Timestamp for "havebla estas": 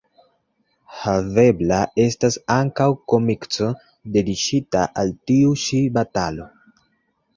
1.01-2.39